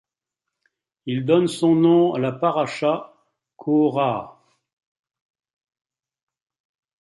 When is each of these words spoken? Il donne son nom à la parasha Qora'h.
Il 1.05 1.25
donne 1.27 1.47
son 1.47 1.75
nom 1.75 2.15
à 2.15 2.19
la 2.19 2.31
parasha 2.31 3.13
Qora'h. 3.55 4.35